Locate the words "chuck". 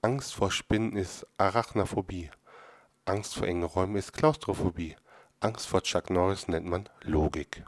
5.82-6.08